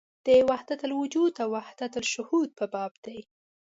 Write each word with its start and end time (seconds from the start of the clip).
د 0.25 0.27
وحدت 0.49 0.79
الوجود 0.87 1.33
او 1.43 1.49
وحدت 1.57 1.93
الشهود 2.03 2.49
په 2.59 2.65
باب 2.73 2.93
ده. 3.03 3.17